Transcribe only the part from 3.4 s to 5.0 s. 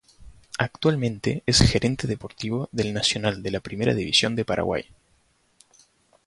de la Primera División de Paraguay.